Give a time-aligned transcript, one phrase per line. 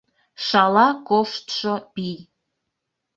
[0.45, 2.19] —Шала коштшо пий!